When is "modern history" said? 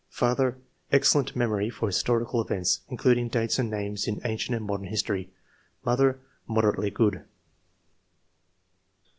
4.65-5.29